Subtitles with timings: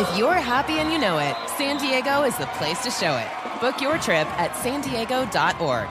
[0.00, 3.60] If you're happy and you know it, San Diego is the place to show it.
[3.60, 5.88] Book your trip at san diego.org.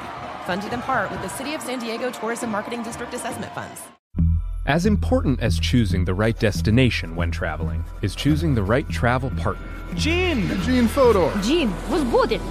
[0.48, 3.81] Funded in part with the City of San Diego Tourism Marketing District Assessment Funds.
[4.66, 9.67] As important as choosing the right destination when traveling is choosing the right travel partner.
[9.94, 10.59] Gene!
[10.64, 11.31] Gene Fodor!
[11.44, 12.41] Gene, was good!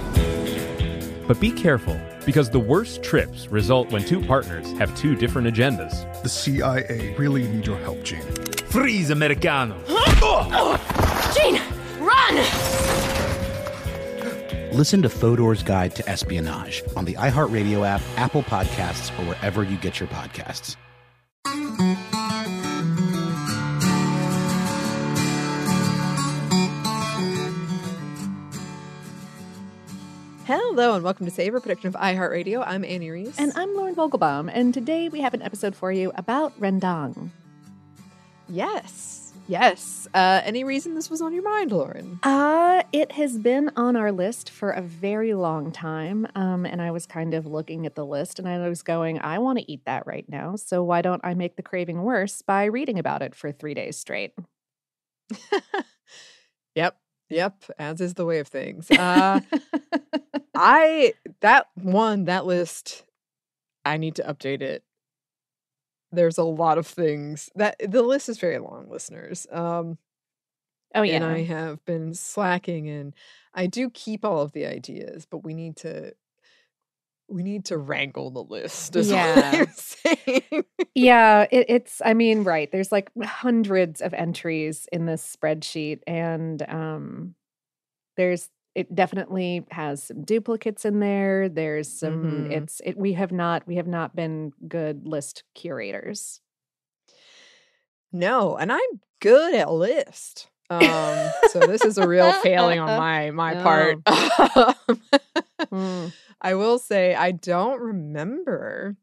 [1.27, 6.23] But be careful, because the worst trips result when two partners have two different agendas.
[6.23, 8.21] The CIA really need your help, Gene.
[8.69, 9.75] Freeze, Americano!
[10.21, 10.78] Oh!
[11.49, 11.61] Gene,
[11.99, 12.35] run!
[14.71, 19.77] Listen to Fodor's Guide to Espionage on the iHeartRadio app, Apple Podcasts, or wherever you
[19.77, 20.75] get your podcasts.
[30.45, 32.63] Hello and welcome to Savor, production of iHeartRadio.
[32.65, 33.39] I'm Anney Reese.
[33.39, 37.29] And I'm Lauren Vogelbaum, and today we have an episode for you about rendang.
[38.47, 39.28] Yes.
[39.49, 40.07] Yes.
[40.13, 42.19] Uh, any reason this was on your mind, Lauren?
[42.21, 46.27] Uh, it has been on our list for a very long time.
[46.35, 49.39] Um, and I was kind of looking at the list and I was going, I
[49.39, 50.55] want to eat that right now.
[50.55, 53.97] So why don't I make the craving worse by reading about it for three days
[53.97, 54.33] straight?
[56.75, 56.97] Yep.
[57.29, 57.63] Yep.
[57.77, 58.89] As is the way of things.
[58.89, 59.41] Uh,
[60.55, 63.03] I, that one, that list,
[63.85, 64.83] I need to update it.
[66.11, 69.45] There's a lot of things that the list is very long, listeners.
[69.51, 69.97] Um,
[70.95, 71.17] Oh, yeah.
[71.17, 73.13] and I have been slacking and
[73.53, 76.13] I do keep all of the ideas, but we need to
[77.27, 78.95] we need to wrangle the list.
[78.95, 79.35] Is Yeah.
[79.35, 80.63] what I'm saying.
[80.95, 82.71] yeah, it, it's, I mean, right.
[82.71, 87.35] There's like hundreds of entries in this spreadsheet, and um,
[88.17, 91.49] there's, it definitely has some duplicates in there.
[91.49, 92.51] There's some, Mhm.
[92.51, 96.41] it's, it, we have not, we have not been good list curators.
[98.11, 100.47] no, and I'm good at list.
[100.71, 101.15] Um,
[101.49, 103.97] so this is a real failing on my my part.
[105.71, 106.11] Mm.
[106.41, 108.95] I will say I don't remember.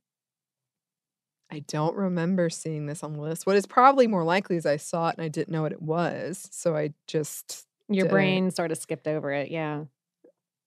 [1.50, 3.47] I don't remember seeing this on the list.
[3.47, 5.81] What is probably more likely is I saw it and I didn't know what it
[5.83, 6.48] was.
[6.50, 9.50] So I just Your brain sort of skipped over it.
[9.50, 9.84] Yeah.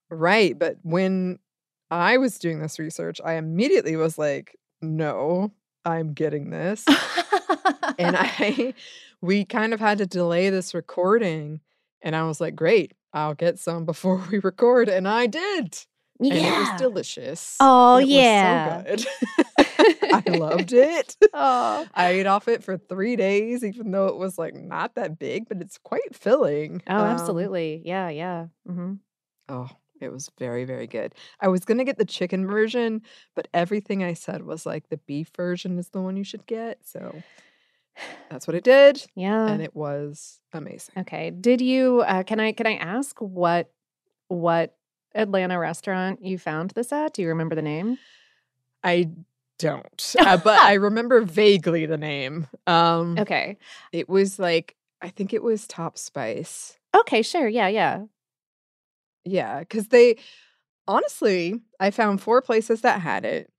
[0.09, 0.57] Right.
[0.57, 1.39] But when
[1.91, 5.51] I was doing this research, I immediately was like, no,
[5.85, 6.85] I'm getting this.
[7.97, 8.73] and I,
[9.21, 11.59] we kind of had to delay this recording.
[12.01, 14.87] And I was like, great, I'll get some before we record.
[14.89, 15.77] And I did.
[16.21, 17.55] And it was delicious.
[17.59, 18.81] Oh, It was so yeah.
[18.83, 19.05] good.
[20.11, 21.15] I loved it.
[21.33, 21.85] Oh.
[21.93, 25.47] I ate off it for three days, even though it was like not that big,
[25.47, 26.81] but it's quite filling.
[26.87, 27.81] Oh, Um, absolutely.
[27.85, 28.09] Yeah.
[28.09, 28.47] Yeah.
[28.67, 28.93] Mm-hmm.
[29.49, 29.69] Oh,
[30.01, 31.13] it was very, very good.
[31.41, 33.01] I was gonna get the chicken version,
[33.35, 36.79] but everything I said was like the beef version is the one you should get.
[36.85, 37.21] So
[38.29, 39.47] that's what I did, Yeah.
[39.47, 40.95] and it was amazing.
[40.99, 41.31] Okay.
[41.31, 43.71] Did you uh, can I can I ask what
[44.27, 44.75] what
[45.15, 47.13] Atlanta restaurant you found this at?
[47.13, 47.97] Do you remember the name?
[48.83, 49.09] I
[49.59, 52.47] don't, uh, but I remember vaguely the name.
[52.65, 53.57] Um, Okay.
[53.91, 56.77] it was like I think it was Top Spice.
[56.95, 57.47] Okay, sure.
[57.47, 58.05] Yeah, yeah.
[59.25, 60.17] Yeah, because they
[60.87, 63.49] honestly, I found four places that had it,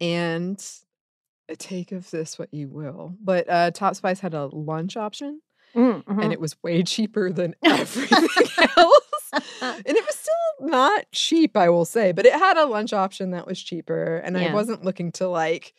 [0.00, 0.62] and
[1.58, 3.14] take of this what you will.
[3.22, 5.40] But uh, Top Spice had a lunch option,
[5.74, 6.22] Mm, mhm.
[6.22, 9.00] and it was way cheaper than everything else.
[9.62, 13.30] And it was still not cheap, I will say, but it had a lunch option
[13.32, 15.72] that was cheaper, and I wasn't looking to like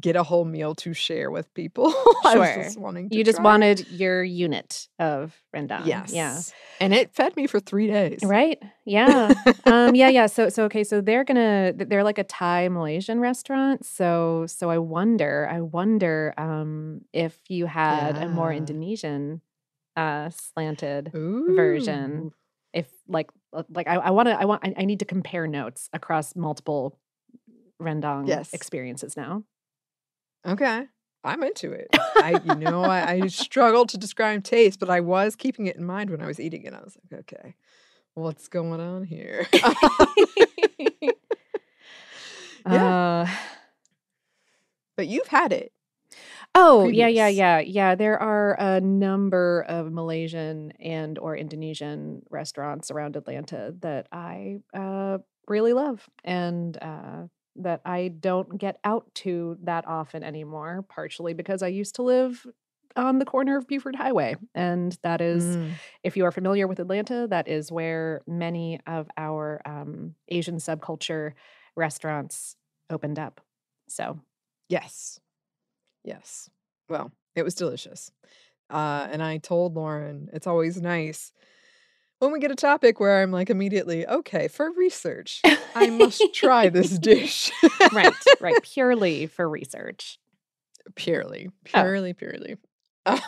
[0.00, 1.86] get a whole meal to share with people.
[2.24, 2.62] I was Sure.
[2.62, 3.16] just wanting to.
[3.16, 3.44] you just try.
[3.44, 5.86] wanted your unit of rendang.
[5.86, 6.38] yes, Yeah.
[6.80, 8.20] and it fed me for three days.
[8.22, 8.62] Right?
[8.84, 9.32] Yeah.
[9.66, 10.26] um yeah, yeah.
[10.26, 13.84] So so okay, so they're going to they're like a Thai Malaysian restaurant.
[13.84, 19.40] So so I wonder, I wonder um if you had a more Indonesian
[19.96, 22.32] uh slanted version Ooh.
[22.78, 25.46] If like uh, like I, I want to I want I, I need to compare
[25.46, 26.98] notes across multiple
[27.80, 28.52] rendang Yes.
[28.54, 29.42] experiences now.
[30.46, 30.86] Okay.
[31.24, 31.88] I'm into it.
[32.16, 35.84] I, you know, I, I struggle to describe taste, but I was keeping it in
[35.84, 36.72] mind when I was eating it.
[36.72, 37.54] I was like, okay,
[38.14, 39.46] what's going on here?
[42.70, 43.24] Yeah.
[43.26, 43.26] Uh,
[44.96, 45.72] but you've had it.
[46.60, 47.94] Oh yeah yeah yeah yeah.
[47.94, 55.18] There are a number of Malaysian and or Indonesian restaurants around Atlanta that I uh,
[55.46, 57.26] really love and uh,
[57.56, 60.84] that I don't get out to that often anymore.
[60.88, 62.46] Partially because I used to live
[62.96, 65.72] on the corner of Buford Highway, and that is Mm.
[66.02, 71.32] if you are familiar with Atlanta, that is where many of our um, Asian subculture
[71.76, 72.56] restaurants
[72.90, 73.40] opened up.
[73.88, 74.18] So,
[74.68, 75.20] Yes.
[76.08, 76.48] Yes.
[76.88, 78.10] Well, it was delicious.
[78.70, 81.32] Uh, and I told Lauren, it's always nice
[82.18, 85.40] when we get a topic where I'm like immediately, okay, for research,
[85.74, 87.52] I must try this dish.
[87.92, 90.18] right, right, purely for research.
[90.96, 91.52] purely, Oh.
[91.64, 92.56] purely, purely.
[93.06, 93.20] Um,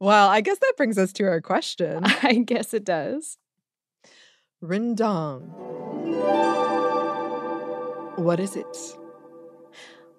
[0.00, 2.02] well, I guess that brings us to our question.
[2.04, 3.38] I guess it does.
[4.62, 5.48] Rendang.
[8.16, 8.96] What is it?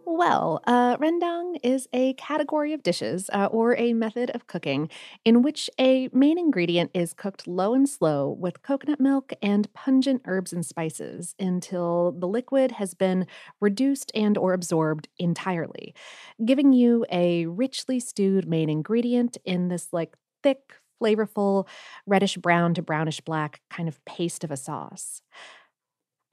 [0.07, 4.89] Well, uh, rendang is a category of dishes uh, or a method of cooking
[5.25, 10.21] in which a main ingredient is cooked low and slow with coconut milk and pungent
[10.25, 13.25] herbs and spices until the liquid has been
[13.59, 15.95] reduced and or absorbed entirely,
[16.43, 21.67] giving you a richly stewed main ingredient in this like thick, flavorful,
[22.05, 25.23] reddish brown to brownish black kind of paste of a sauce.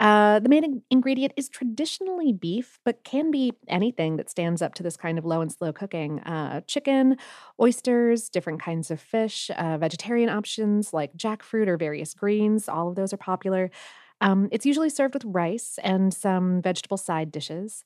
[0.03, 4.83] Uh, the main ingredient is traditionally beef, but can be anything that stands up to
[4.83, 6.21] this kind of low and slow cooking.
[6.21, 7.17] Uh, chicken,
[7.61, 12.69] oysters, different kinds of fish, uh, vegetarian options like jackfruit or various greens.
[12.69, 13.71] All of those are popular.
[14.21, 17.85] Um, it's usually served with rice and some vegetable side dishes.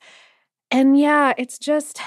[0.70, 2.00] And yeah, it's just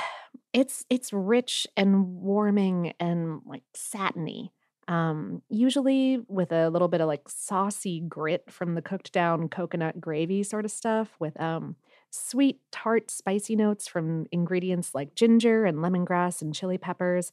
[0.53, 4.51] it's it's rich and warming and like satiny.
[4.89, 10.01] Um, usually with a little bit of like saucy grit from the cooked down coconut
[10.01, 11.75] gravy sort of stuff, with um,
[12.09, 17.31] sweet, tart, spicy notes from ingredients like ginger and lemongrass and chili peppers,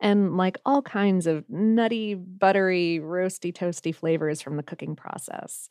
[0.00, 5.68] and like all kinds of nutty, buttery, roasty, toasty flavors from the cooking process.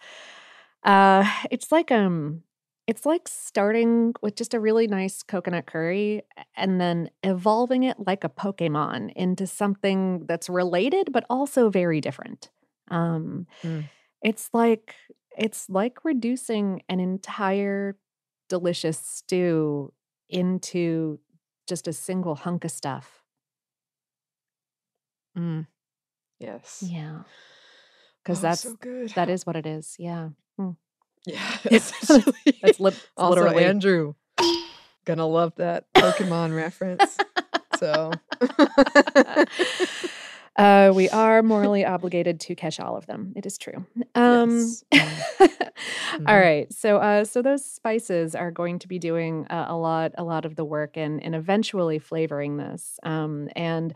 [0.83, 2.43] Uh, it's like um,
[2.87, 6.23] it's like starting with just a really nice coconut curry
[6.55, 12.49] and then evolving it like a Pokemon into something that's related but also very different.
[12.89, 13.89] Um, Mm.
[14.23, 14.95] It's like
[15.37, 17.97] it's like reducing an entire
[18.49, 19.93] delicious stew
[20.29, 21.19] into
[21.67, 23.23] just a single hunk of stuff.
[25.37, 25.67] Mm.
[26.39, 26.83] Yes.
[26.85, 27.23] Yeah,
[28.23, 29.09] because Oh, that's so good.
[29.11, 29.95] that is what it is.
[29.99, 30.29] Yeah,
[31.27, 31.57] Yeah.
[31.65, 32.33] It's- essentially.
[32.61, 34.13] that's li- literally Andrew.
[35.05, 37.17] Gonna love that Pokemon reference.
[37.79, 38.11] So
[40.57, 43.31] Uh, we are morally obligated to catch all of them.
[43.35, 43.85] It is true.
[44.15, 44.83] Um, Yes.
[44.93, 45.09] all
[46.19, 46.39] Mhm.
[46.39, 46.71] right.
[46.73, 50.45] So, uh, so those spices are going to be doing uh, a lot, a lot
[50.45, 52.99] of the work, and and eventually flavoring this.
[53.03, 53.93] Um, and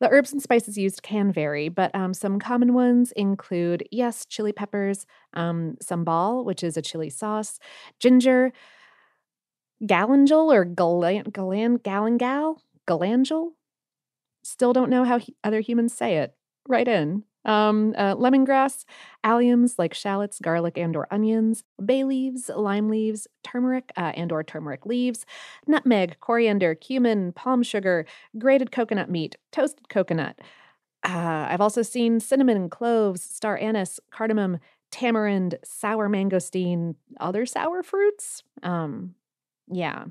[0.00, 4.52] the herbs and spices used can vary, but um, some common ones include yes, chili
[4.52, 7.58] peppers, um, sambal, which is a chili sauce,
[8.00, 8.52] ginger,
[9.82, 12.56] galangal or galan galan galangal
[12.86, 13.52] galangal
[14.42, 16.34] still don't know how hu- other humans say it.
[16.68, 17.24] Right in.
[17.46, 18.84] Um, uh, lemongrass,
[19.24, 24.44] alliums like shallots, garlic, and or onions, bay leaves, lime leaves, turmeric uh, and or
[24.44, 25.24] turmeric leaves,
[25.66, 28.04] nutmeg, coriander, cumin, palm sugar,
[28.38, 30.38] grated coconut meat, toasted coconut.
[31.02, 34.58] Uh, I've also seen cinnamon, cloves, star anise, cardamom,
[34.90, 38.42] tamarind, sour mangosteen, other sour fruits.
[38.62, 39.14] Um,
[39.70, 40.06] yeah.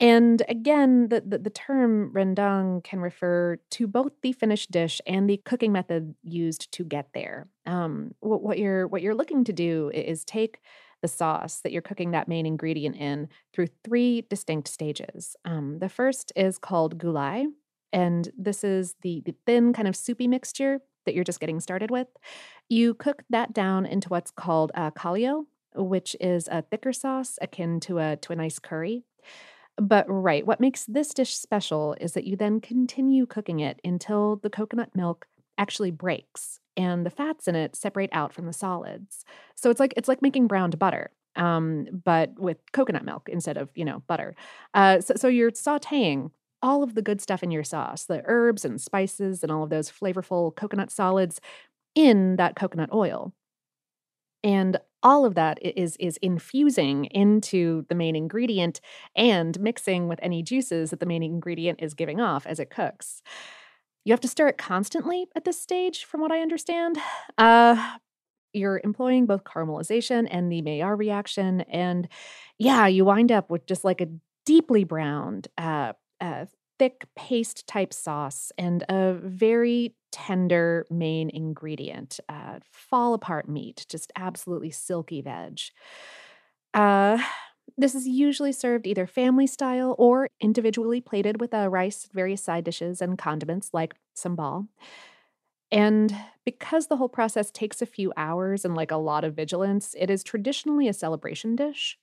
[0.00, 5.28] And again, the, the, the term rendang can refer to both the finished dish and
[5.28, 7.48] the cooking method used to get there.
[7.66, 10.60] Um, what, what you're what you're looking to do is take
[11.02, 15.36] the sauce that you're cooking that main ingredient in through three distinct stages.
[15.44, 17.46] Um, the first is called gulai,
[17.92, 21.90] and this is the, the thin kind of soupy mixture that you're just getting started
[21.90, 22.08] with.
[22.68, 27.80] You cook that down into what's called uh, kalio, which is a thicker sauce akin
[27.80, 29.04] to a to a nice curry.
[29.80, 34.36] But right, what makes this dish special is that you then continue cooking it until
[34.36, 39.24] the coconut milk actually breaks and the fats in it separate out from the solids.
[39.54, 43.68] So it's like it's like making browned butter, um, but with coconut milk instead of
[43.74, 44.34] you know butter.
[44.74, 46.30] Uh, so, so you're sautéing
[46.60, 49.70] all of the good stuff in your sauce, the herbs and spices and all of
[49.70, 51.40] those flavorful coconut solids
[51.94, 53.32] in that coconut oil.
[54.44, 58.80] And all of that is is infusing into the main ingredient
[59.14, 63.22] and mixing with any juices that the main ingredient is giving off as it cooks.
[64.04, 66.98] You have to stir it constantly at this stage, from what I understand.
[67.36, 67.96] Uh,
[68.52, 72.08] you're employing both caramelization and the Maillard reaction, and
[72.58, 74.08] yeah, you wind up with just like a
[74.46, 76.46] deeply browned, uh, uh,
[76.78, 84.12] thick paste type sauce and a very tender main ingredient uh, fall apart meat, just
[84.16, 85.60] absolutely silky veg.
[86.74, 87.18] Uh,
[87.76, 92.64] this is usually served either family style or individually plated with a rice, various side
[92.64, 94.66] dishes, and condiments like sambal.
[95.70, 99.94] And because the whole process takes a few hours and like a lot of vigilance,
[99.98, 101.98] it is traditionally a celebration dish.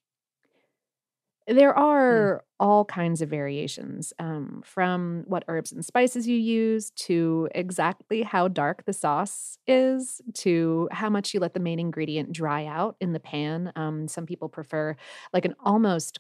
[1.48, 1.74] There
[2.10, 2.30] Mm.
[2.30, 8.24] are all kinds of variations, um, from what herbs and spices you use to exactly
[8.24, 12.96] how dark the sauce is to how much you let the main ingredient dry out
[13.00, 13.72] in the pan.
[13.76, 14.96] Um, some people prefer
[15.34, 16.20] like an almost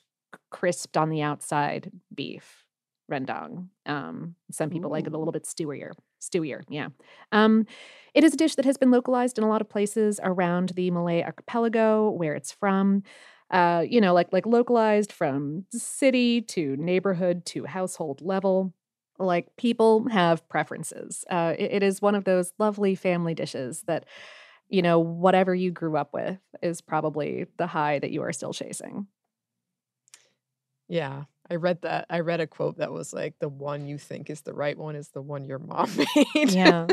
[0.51, 2.65] crisped on the outside beef
[3.11, 3.69] rendang.
[3.85, 5.91] Um, some people like it a little bit stewier.
[6.21, 6.89] Stewier, yeah.
[7.31, 7.65] Um,
[8.13, 10.89] it is a dish that has been localized in a lot of places around the
[10.91, 13.03] Malay archipelago where it's from
[13.51, 18.73] uh, you know, like like localized from city to neighborhood to household level.
[19.17, 21.23] Like people have preferences.
[21.29, 24.05] Uh, it- it is one of those lovely family dishes that,
[24.67, 28.51] you know, whatever you grew up with is probably the high that you are still
[28.53, 29.07] chasing.
[30.87, 31.23] Yeah.
[31.49, 32.07] I read that.
[32.09, 34.95] I read a quote that was like, the one you think is the right one
[34.95, 35.89] is the one your mom
[36.35, 36.51] made.
[36.51, 36.87] Yeah.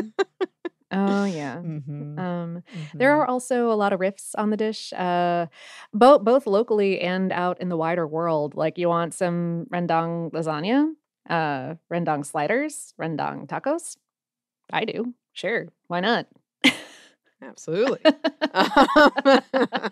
[0.93, 1.59] Oh yeah.
[1.59, 2.63] hmm Um,
[2.99, 5.47] There are also a lot of riffs on the dish, uh,
[5.93, 8.55] both both locally and out in the wider world.
[8.55, 10.93] Like you want some rendang lasagna,
[11.29, 13.97] uh, rendang sliders, rendang tacos.
[14.71, 15.13] I do.
[15.33, 16.27] Sure, why not?
[17.41, 18.01] Absolutely.
[18.55, 19.91] Um,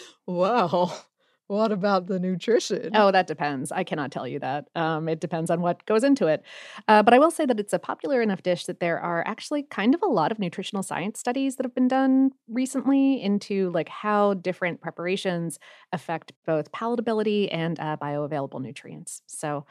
[0.26, 1.04] well,
[1.50, 2.90] what about the nutrition?
[2.94, 3.72] Oh, that depends.
[3.72, 4.68] I cannot tell you that.
[4.76, 6.44] Um, it depends on what goes into it.
[6.86, 9.64] Uh, but I will say that it's a popular enough dish that there are actually
[9.64, 13.88] kind of a lot of nutritional science studies that have been done recently into like
[13.88, 15.58] how different preparations
[15.92, 19.22] affect both palatability and uh, bioavailable nutrients.
[19.26, 19.66] So,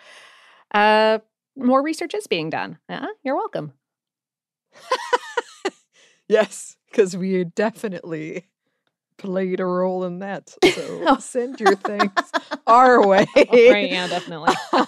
[0.74, 1.20] uh,
[1.56, 2.78] more research is being done.
[2.90, 3.72] Uh, you're welcome.
[6.30, 8.46] Yes, because we definitely
[9.20, 10.56] played a role in that.
[10.76, 11.18] So Oh.
[11.20, 12.12] send your things
[12.68, 13.28] our way.
[13.36, 13.90] right?
[13.92, 14.54] Yeah, definitely.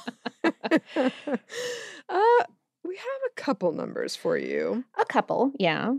[2.09, 2.43] uh,
[2.83, 4.83] we have a couple numbers for you.
[4.99, 5.93] a couple, yeah.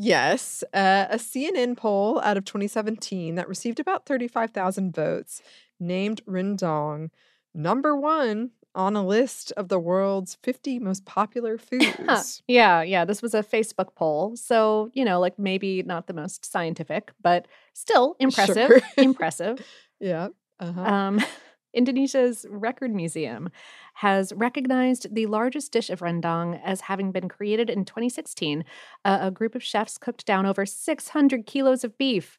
[0.00, 5.42] Yes, uh, a CNN poll out of 2017 that received about 35,000 votes
[5.80, 7.10] named Rendang
[7.54, 12.42] number one on a list of the world's 50 most popular foods.
[12.46, 13.04] Yeah, yeah.
[13.04, 14.36] This was a Facebook poll.
[14.36, 18.68] So, you know, like maybe not the most scientific, but still impressive.
[18.68, 18.80] Sure.
[18.96, 19.60] impressive.
[20.00, 20.28] yeah.
[20.60, 20.80] Uh-huh.
[20.80, 21.20] Um,
[21.74, 23.50] Indonesia's Record Museum
[23.94, 28.64] has recognized the largest dish of rendang as having been created in 2016.
[29.04, 32.38] Uh, a group of chefs cooked down over 600 kilos of beef.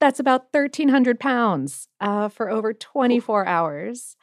[0.00, 4.16] That's about 1,300 pounds uh, for over 24 hours.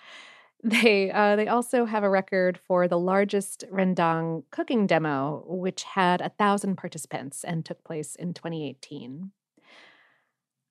[0.63, 6.21] They uh, they also have a record for the largest rendang cooking demo, which had
[6.21, 9.31] a thousand participants and took place in 2018.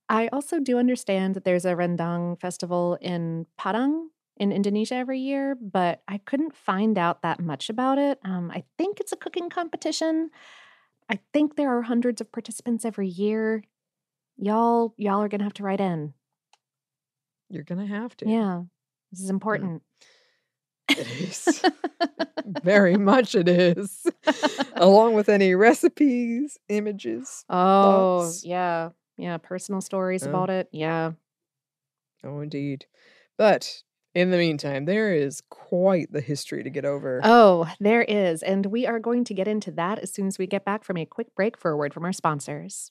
[0.09, 4.09] I also do understand that there's a rendang festival in Padang
[4.39, 8.19] in Indonesia every year, but I couldn't find out that much about it.
[8.25, 10.31] Um, I think it's a cooking competition.
[11.11, 13.63] I think there are hundreds of participants every year.
[14.39, 16.15] Y'all, y'all are gonna have to write in.
[17.53, 18.29] You're going to have to.
[18.29, 18.63] Yeah,
[19.13, 19.35] this is mm.
[19.35, 19.83] important.
[20.89, 21.63] It is.
[22.63, 24.07] Very much it is.
[24.77, 27.45] Along with any recipes, images.
[27.49, 28.45] Oh, thoughts.
[28.45, 28.91] yeah.
[29.17, 29.39] Yeah.
[29.39, 30.31] Personal stories Yeah.
[30.31, 30.69] about it.
[30.73, 31.13] Yeah.
[32.25, 32.87] Oh, indeed.
[33.39, 33.83] But
[34.15, 37.21] in the meantime, there is quite the history to get over.
[37.23, 38.43] Oh, there is.
[38.43, 40.97] And we are going to get into that as soon as we get back from
[40.97, 42.91] a quick break for a word from our sponsors.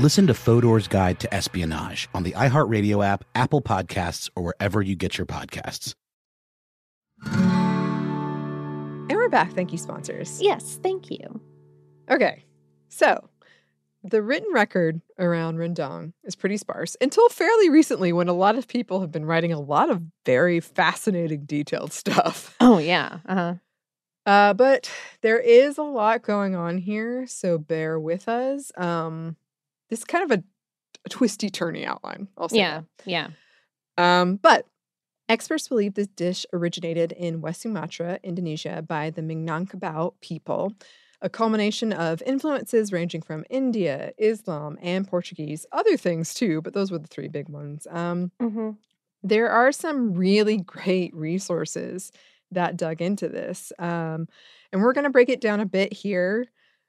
[0.00, 4.96] Listen to Fodor's Guide to Espionage on the iHeartRadio app, Apple Podcasts, or wherever you
[4.96, 5.94] get your podcasts.
[7.26, 9.52] And we're back.
[9.52, 10.40] Thank you, sponsors.
[10.40, 11.42] Yes, thank you.
[12.10, 12.46] Okay,
[12.88, 13.28] so
[14.02, 18.68] the written record around Rendang is pretty sparse until fairly recently when a lot of
[18.68, 22.56] people have been writing a lot of very fascinating, detailed stuff.
[22.62, 23.18] Oh, yeah.
[23.26, 23.54] Uh-huh.
[24.24, 24.90] Uh, but
[25.20, 28.72] there is a lot going on here, so bear with us.
[28.78, 29.36] Um,
[29.90, 30.42] this is kind of a,
[31.04, 32.28] a twisty, turny outline.
[32.38, 33.10] I'll Yeah, that.
[33.10, 33.28] yeah.
[33.98, 34.66] Um, but
[35.28, 40.72] experts believe this dish originated in West Sumatra, Indonesia, by the Minangkabau people,
[41.20, 46.90] a culmination of influences ranging from India, Islam, and Portuguese, other things too, but those
[46.90, 47.86] were the three big ones.
[47.90, 48.70] Um, Mm-hmm.
[49.22, 52.10] there are some really great resources
[52.52, 53.70] that dug into this.
[53.78, 54.28] Um,
[54.72, 56.46] and we're going to break it down a bit here,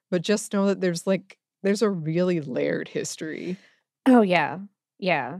[0.09, 3.57] but just know that there's like, there's a really layered history.
[4.05, 4.59] Oh, yeah.
[4.99, 5.39] Yeah.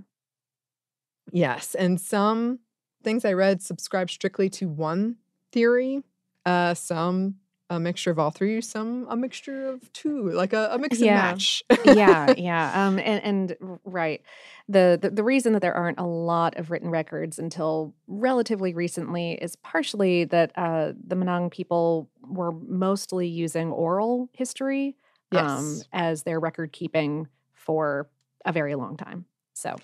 [1.31, 1.75] Yes.
[1.75, 2.60] And some
[3.03, 5.17] things I read subscribe strictly to one
[5.51, 6.03] theory,
[6.45, 7.36] uh, some
[7.69, 11.05] a mixture of all three, some a mixture of two, like a, a mix and
[11.05, 11.15] Yeah.
[11.15, 11.63] match.
[11.86, 12.88] yeah, yeah.
[12.88, 14.21] Um, and and right,
[14.67, 19.34] the, the the reason that there aren't a lot of written records until relatively recently
[19.41, 24.97] is partially that uh, the Minang people were mostly using oral history
[25.39, 28.10] um, as their record keeping for
[28.46, 29.26] a very long time.
[29.54, 29.76] So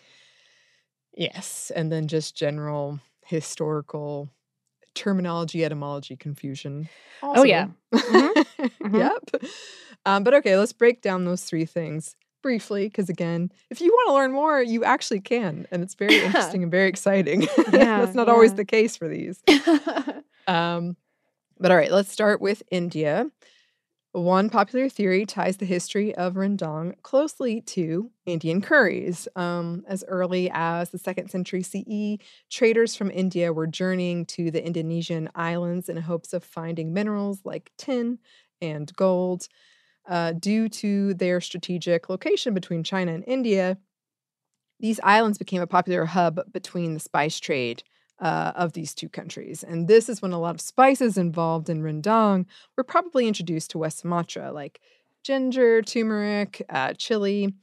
[1.18, 1.72] Yes.
[1.76, 4.30] And then just general historical
[4.94, 6.88] terminology, etymology confusion.
[7.24, 7.68] Oh, yeah.
[7.92, 8.34] also.
[8.82, 8.98] Mhm.
[9.00, 9.44] yep.
[10.06, 12.86] Um, but okay, let's break down those three things briefly.
[12.86, 15.68] Because again, if you want to learn more, you actually can.
[15.72, 17.42] And it's very interesting and very exciting.
[17.72, 19.42] Yeah, That's not always the case for these.
[20.48, 20.96] Um,
[21.60, 23.30] but all right, let's start with India.
[24.14, 29.28] One popular theory ties the history of rendang closely to Indian curries.
[29.36, 32.18] Um, as early as the second century CE,
[32.50, 37.72] traders from India were journeying to the Indonesian islands in hopes of finding minerals like
[37.78, 38.20] tin
[38.62, 39.48] and gold.
[40.08, 43.78] Uh, due to their strategic location between China and India,
[44.80, 47.84] these islands became a popular hub between the spice trade
[48.20, 49.64] uh, of these two countries.
[49.64, 53.78] And this is when a lot of spices involved in rendang were probably introduced to
[53.78, 54.80] West Sumatra, like
[55.24, 57.54] ginger, turmeric, uh, chili.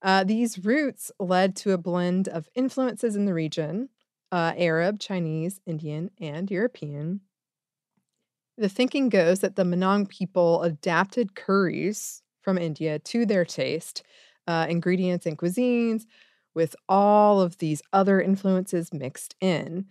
[0.00, 3.88] Uh, these roots led to a blend of influences in the region
[4.30, 7.20] uh, Arab, Chinese, Indian, and European.
[8.56, 14.02] The thinking goes that the Minang people adapted curries from India to their taste,
[14.46, 16.06] uh, ingredients and cuisines,
[16.54, 19.86] with all of these other influences mixed in.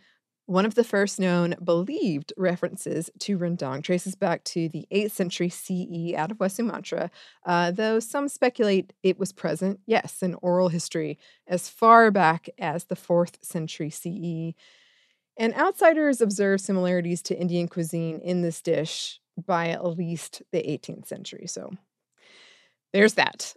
[0.48, 5.50] One of the first known believed references to rendang traces back to the 8th century
[5.50, 7.10] CE out of West Sumatra,
[7.46, 12.86] uh, though some speculate it was present, yes, in oral history as far back as
[12.86, 14.54] the 4th century CE.
[15.38, 21.08] And outsiders observe similarities to Indian cuisine in this dish by at least the 18th
[21.08, 21.48] century.
[21.48, 21.72] So
[22.94, 23.56] there's that.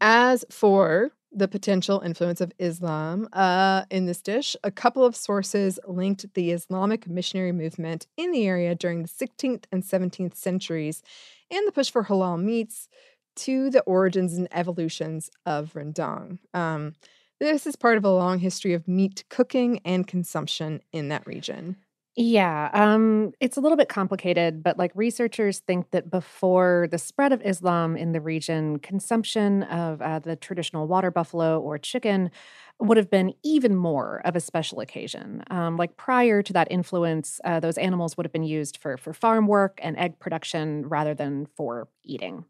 [0.00, 5.78] As for the potential influence of Islam uh, in this dish, a couple of sources
[5.86, 11.02] linked the Islamic missionary movement in the area during the 16th and 17th centuries
[11.50, 12.88] and the push for halal meats
[13.36, 16.38] to the origins and evolutions of rendang.
[16.54, 16.94] Um,
[17.40, 21.76] this is part of a long history of meat cooking and consumption in that region.
[22.20, 27.32] Yeah, um, it's a little bit complicated, but like researchers think that before the spread
[27.32, 32.32] of Islam in the region, consumption of uh, the traditional water buffalo or chicken
[32.80, 35.44] would have been even more of a special occasion.
[35.50, 39.12] Um, like prior to that influence, uh, those animals would have been used for for
[39.12, 42.44] farm work and egg production rather than for eating.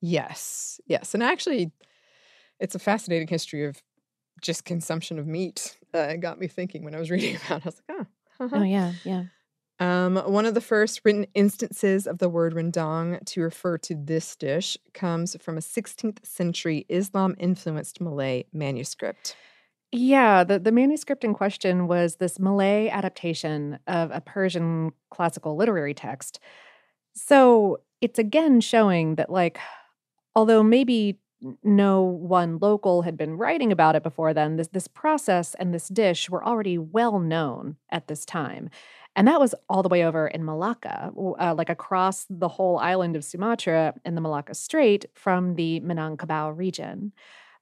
[0.00, 1.72] Yes, yes, and actually,
[2.60, 3.82] it's a fascinating history of
[4.42, 5.78] just consumption of meat.
[5.94, 7.60] Uh, it got me thinking when I was reading about.
[7.60, 7.66] it.
[7.66, 8.06] I was like, oh.
[8.40, 9.24] Oh yeah, yeah.
[9.78, 14.36] Um, one of the first written instances of the word rendang to refer to this
[14.36, 19.36] dish comes from a 16th century Islam influenced Malay manuscript.
[19.90, 25.94] Yeah, the, the manuscript in question was this Malay adaptation of a Persian classical literary
[25.94, 26.40] text.
[27.14, 29.58] So it's again showing that, like,
[30.36, 31.19] although maybe
[31.62, 35.88] no one local had been writing about it before then, this, this process and this
[35.88, 38.70] dish were already well known at this time.
[39.16, 43.16] And that was all the way over in Malacca, uh, like across the whole island
[43.16, 47.12] of Sumatra in the Malacca Strait from the Minangkabau region.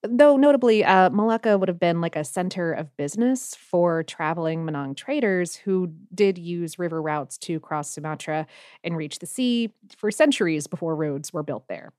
[0.02, 4.96] Though notably, uh, Malacca would have been like a center of business for traveling Minang
[4.96, 8.46] traders who did use river routes to cross Sumatra
[8.84, 11.92] and reach the sea for centuries before roads were built there.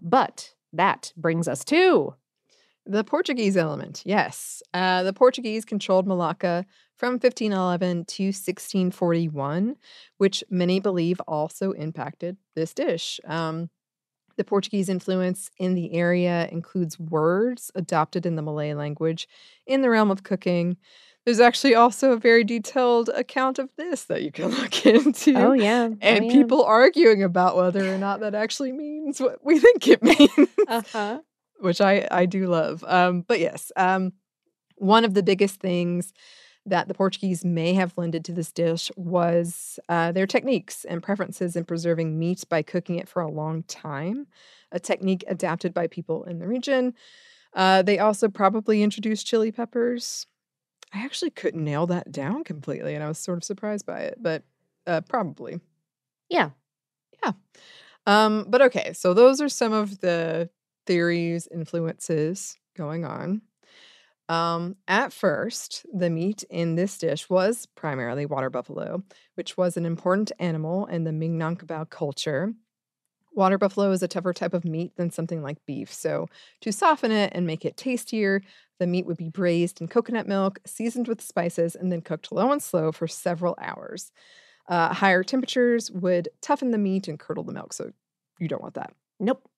[0.00, 2.14] But that brings us to
[2.86, 4.62] The Portuguese element, yes.
[4.72, 9.76] Uh, the Portuguese controlled Malacca from 1511 to 1641,
[10.18, 13.20] which many believe also impacted this dish.
[13.24, 13.70] Um,
[14.36, 19.28] the Portuguese influence in the area includes words adopted in the Malay language
[19.66, 20.76] in the realm of cooking.
[21.24, 25.34] There's actually also a very detailed account of this that you can look into.
[25.36, 25.88] Oh, yeah.
[25.90, 26.32] Oh, And yeah.
[26.32, 31.20] people arguing about whether or not that actually means what we think it means uh-huh.
[31.60, 32.84] which I I do love.
[32.86, 34.12] Um, but yes, um,
[34.76, 36.12] one of the biggest things
[36.66, 41.56] that the Portuguese may have lended to this dish was uh, their techniques and preferences
[41.56, 44.26] in preserving meat by cooking it for a long time,
[44.72, 46.94] a technique adapted by people in the region.
[47.52, 50.26] Uh, they also probably introduced chili peppers.
[50.94, 54.18] I actually couldn't nail that down completely, and I was sort of surprised by it,
[54.20, 54.44] but
[54.86, 55.60] uh, probably.
[56.30, 56.50] Yeah.
[57.24, 57.32] Yeah.
[58.06, 60.50] Um, but okay, so those are some of the
[60.86, 63.42] theories, influences going on.
[64.28, 69.02] Um, at first, the meat in this dish was primarily water buffalo,
[69.36, 72.54] which was an important animal in the Minangkabau culture.
[73.34, 75.92] Water buffalo is a tougher type of meat than something like beef.
[75.92, 76.28] So,
[76.60, 78.42] to soften it and make it tastier,
[78.78, 82.52] the meat would be braised in coconut milk, seasoned with spices, and then cooked low
[82.52, 84.12] and slow for several hours.
[84.68, 87.72] Uh, higher temperatures would toughen the meat and curdle the milk.
[87.72, 87.92] So,
[88.40, 88.94] you don't want that.
[89.20, 89.48] Nope.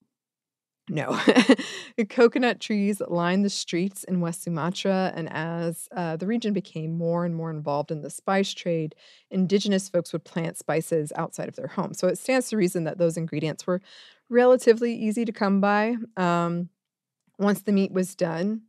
[0.88, 1.18] No.
[2.11, 7.25] Coconut trees lined the streets in West Sumatra, and as uh, the region became more
[7.25, 8.94] and more involved in the spice trade,
[9.31, 11.99] indigenous folks would plant spices outside of their homes.
[11.99, 13.81] So it stands to reason that those ingredients were
[14.29, 15.96] relatively easy to come by.
[16.16, 16.68] Um,
[17.38, 18.62] once the meat was done,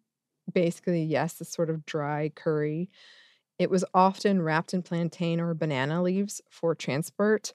[0.51, 2.89] basically, yes, this sort of dry curry,
[3.60, 7.53] it was often wrapped in plantain or banana leaves for transport.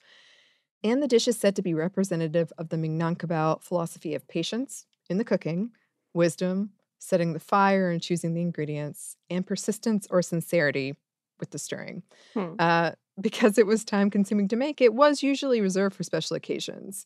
[0.85, 5.19] And the dish is said to be representative of the Minangkabau philosophy of patience in
[5.19, 5.71] the cooking,
[6.13, 10.97] wisdom, setting the fire and choosing the ingredients, and persistence or sincerity
[11.41, 12.03] with the stirring.
[12.35, 12.55] Hmm.
[12.59, 17.05] Uh, because it was time consuming to make, it was usually reserved for special occasions.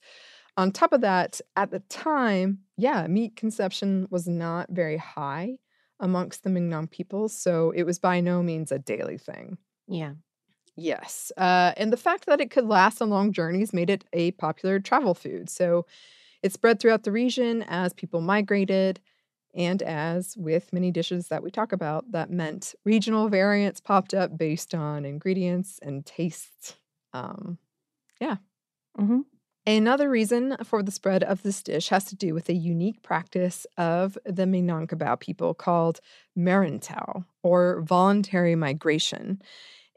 [0.56, 5.58] On top of that, at the time, yeah, meat consumption was not very high
[6.00, 9.58] amongst the Minang people, so it was by no means a daily thing.
[9.88, 10.12] Yeah.
[10.76, 11.32] Yes.
[11.36, 14.78] Uh, and the fact that it could last on long journeys made it a popular
[14.78, 15.48] travel food.
[15.48, 15.86] So
[16.42, 19.00] it spread throughout the region as people migrated.
[19.54, 24.36] And as with many dishes that we talk about, that meant regional variants popped up
[24.36, 26.76] based on ingredients and tastes.
[27.14, 27.56] Um,
[28.20, 28.36] yeah.
[28.98, 29.20] Mm-hmm.
[29.66, 33.66] Another reason for the spread of this dish has to do with a unique practice
[33.76, 36.00] of the Minangkabau people called
[36.38, 39.42] merantau, or voluntary migration.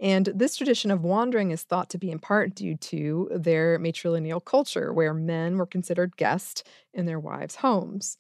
[0.01, 4.43] And this tradition of wandering is thought to be in part due to their matrilineal
[4.43, 8.17] culture, where men were considered guests in their wives' homes.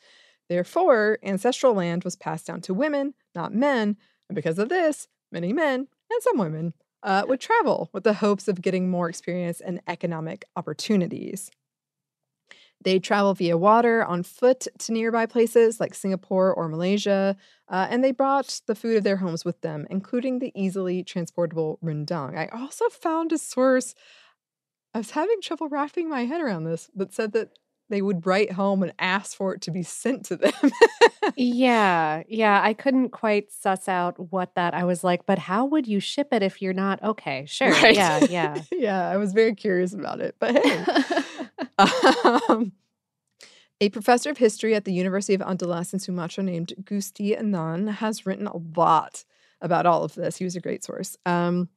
[0.49, 3.95] Therefore, ancestral land was passed down to women, not men.
[4.27, 8.47] And because of this, many men and some women uh, would travel with the hopes
[8.47, 11.49] of getting more experience and economic opportunities.
[12.81, 17.35] They travel via water on foot to nearby places like Singapore or Malaysia,
[17.67, 21.77] uh, and they brought the food of their homes with them, including the easily transportable
[21.83, 22.37] rendang.
[22.37, 23.95] I also found a source,
[24.93, 27.49] I was having trouble wrapping my head around this, but said that
[27.89, 30.53] they would write home and ask for it to be sent to them.
[31.35, 32.61] yeah, yeah.
[32.63, 34.73] I couldn't quite suss out what that.
[34.73, 37.45] I was like, but how would you ship it if you're not okay?
[37.47, 37.95] Sure, Right.
[37.95, 38.61] yeah, yeah.
[38.71, 40.35] yeah, I was very curious about it.
[40.39, 40.85] But hey,
[41.77, 42.71] um,
[43.81, 48.25] a professor of history at the University of Andalas in Sumatra named Gusti Asnan has
[48.25, 49.23] written a lot
[49.61, 50.37] about all of this.
[50.37, 51.17] He was a great source.
[51.25, 51.69] Um,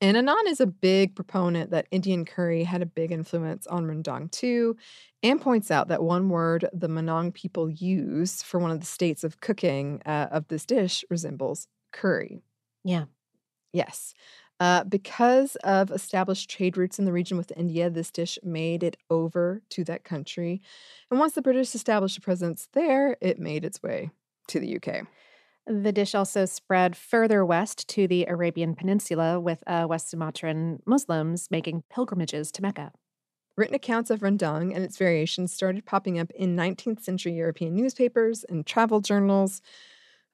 [0.00, 4.30] and Asnan is a big proponent that Indian curry had a big influence on rendang
[4.30, 4.76] too,
[5.22, 9.24] and points out that one word the Minang people use for one of the states
[9.24, 12.42] of cooking uh, of this dish resembles curry.
[12.84, 13.04] Yeah.
[13.72, 14.14] Yes.
[14.58, 18.96] Uh, because of established trade routes in the region with India, this dish made it
[19.10, 20.62] over to that country.
[21.10, 24.10] And once the British established a presence there, it made its way
[24.48, 25.06] to the UK.
[25.66, 31.48] The dish also spread further west to the Arabian Peninsula, with uh, West Sumatran Muslims
[31.50, 32.92] making pilgrimages to Mecca.
[33.56, 38.44] Written accounts of rendang and its variations started popping up in 19th century European newspapers
[38.44, 39.60] and travel journals.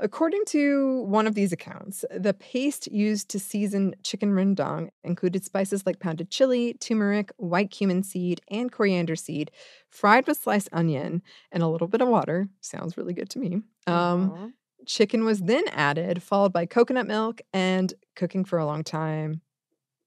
[0.02, 5.86] According to one of these accounts, the paste used to season chicken rendang included spices
[5.86, 9.52] like pounded chili, turmeric, white cumin seed, and coriander seed,
[9.88, 12.48] fried with sliced onion and a little bit of water.
[12.60, 13.62] Sounds really good to me.
[13.86, 14.54] Um,
[14.88, 19.40] chicken was then added, followed by coconut milk and cooking for a long time.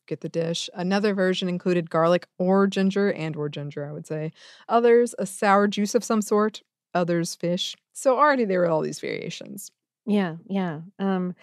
[0.07, 0.69] Get the dish.
[0.73, 4.33] Another version included garlic or ginger and or ginger, I would say.
[4.67, 6.63] Others, a sour juice of some sort.
[6.93, 7.77] Others, fish.
[7.93, 9.71] So already there were all these variations.
[10.05, 10.81] Yeah, yeah.
[10.99, 11.35] Um,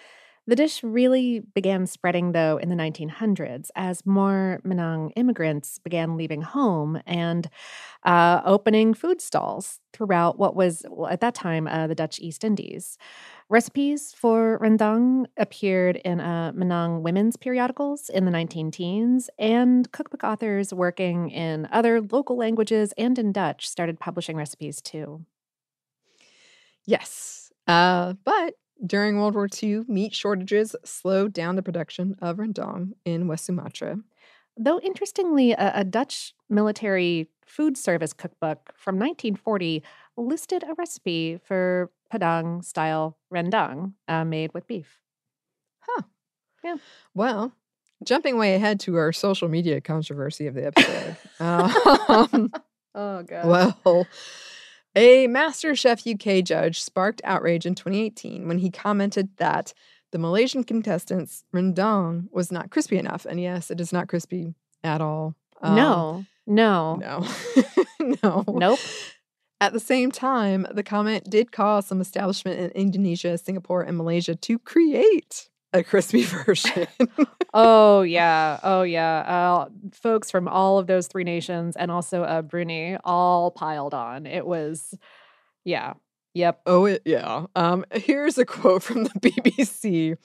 [0.46, 6.42] the dish really began spreading, though, in the 1900s as more Minang immigrants began leaving
[6.42, 7.48] home and
[8.04, 12.44] uh, opening food stalls throughout what was, well, at that time, uh, the Dutch East
[12.44, 12.98] Indies.
[13.50, 20.24] Recipes for rendang appeared in uh, Minang women's periodicals in the 19 teens, and cookbook
[20.24, 25.24] authors working in other local languages and in Dutch started publishing recipes too.
[26.84, 27.41] Yes.
[27.66, 33.28] Uh, but during World War II, meat shortages slowed down the production of rendang in
[33.28, 33.98] West Sumatra.
[34.56, 39.82] Though interestingly, a, a Dutch military food service cookbook from 1940
[40.16, 45.00] listed a recipe for Padang style rendang uh, made with beef.
[45.80, 46.02] Huh.
[46.62, 46.76] Yeah.
[47.14, 47.52] Well,
[48.04, 51.16] jumping way ahead to our social media controversy of the episode.
[51.40, 52.52] um,
[52.94, 53.46] Oh, God.
[53.46, 54.06] well,
[54.94, 59.72] a MasterChef UK judge sparked outrage in 2018 when he commented that
[60.10, 63.24] the Malaysian contestants' rendang was not crispy enough.
[63.24, 65.34] And yes, it is not crispy at all.
[65.62, 67.26] Um, no, no, No.
[68.22, 68.44] no.
[68.46, 68.80] nope.
[69.60, 74.34] At the same time, the comment did cause some establishment in Indonesia, Singapore, and Malaysia
[74.34, 76.86] to create a crispy version.
[77.54, 78.60] Oh, yeah.
[78.62, 79.18] Oh, yeah.
[79.20, 84.26] Uh, folks from all of those three nations and also uh, Brunei all piled on.
[84.26, 84.94] It was,
[85.64, 85.94] yeah.
[86.34, 86.62] Yep.
[86.66, 87.46] oh, it, yeah.
[87.54, 90.16] Um, here's a quote from the BBC.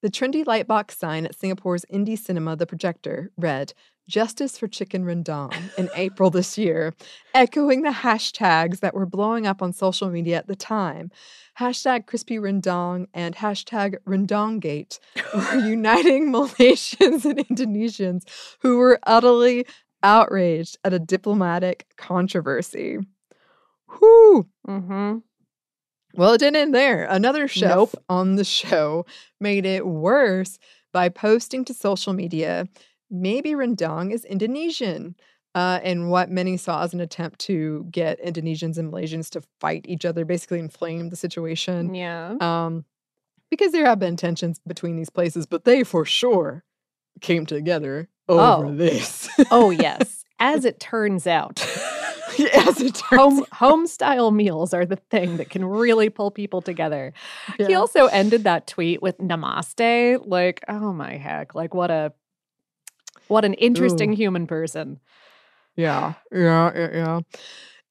[0.00, 3.72] The trendy lightbox sign at Singapore's indie cinema, The Projector, read,
[4.08, 6.94] Justice for Chicken Rendang in April this year,
[7.34, 11.10] echoing the hashtags that were blowing up on social media at the time.
[11.58, 14.98] Hashtag crispy rendang and hashtag rendanggate
[15.34, 18.22] were uniting Malaysians and Indonesians
[18.60, 19.66] who were utterly
[20.02, 22.98] outraged at a diplomatic controversy.
[23.98, 24.48] Whew.
[24.66, 25.18] Mm-hmm.
[26.14, 27.04] Well, it didn't end there.
[27.04, 28.04] Another chef Nope.
[28.08, 29.06] on the show
[29.40, 30.58] made it worse
[30.92, 32.66] by posting to social media
[33.10, 35.14] maybe rendang is Indonesian.
[35.54, 39.86] Uh, and what many saw as an attempt to get Indonesians and Malaysians to fight
[39.88, 41.94] each other, basically inflame the situation.
[41.94, 42.34] Yeah.
[42.40, 42.84] Um,
[43.50, 46.64] because there have been tensions between these places, but they for sure
[47.22, 48.74] came together over Oh.
[48.74, 49.28] this.
[49.50, 50.24] Oh, yes.
[50.38, 51.66] As it turns out.
[52.54, 56.62] As it turns home home style meals are the thing that can really pull people
[56.62, 57.12] together.
[57.56, 60.20] He also ended that tweet with namaste.
[60.26, 61.54] Like, oh my heck.
[61.54, 62.12] Like what a
[63.28, 64.16] what an interesting Ooh.
[64.16, 65.00] human person.
[65.76, 67.20] Yeah, yeah, yeah, yeah.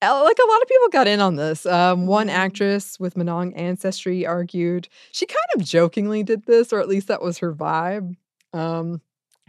[0.01, 1.65] Uh, Like a lot of people got in on this.
[1.65, 6.87] Um, one actress with Minang ancestry argued she kind of jokingly did this, or at
[6.87, 8.15] least that was her vibe.
[8.53, 9.01] Um,